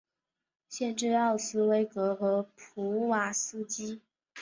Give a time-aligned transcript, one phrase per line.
[0.67, 4.01] 县治奥斯威戈和普瓦斯基。